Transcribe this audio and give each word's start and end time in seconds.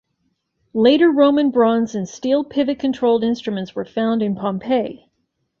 Later 0.73 1.11
Roman 1.11 1.51
bronze 1.51 1.93
and 1.93 2.09
steel 2.09 2.43
pivot-controlled 2.43 3.23
instruments 3.23 3.75
were 3.75 3.85
found 3.85 4.23
in 4.23 4.35
Pompeii. 4.35 5.11